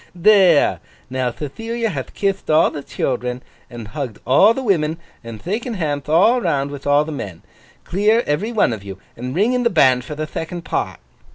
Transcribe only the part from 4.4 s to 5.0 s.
the women,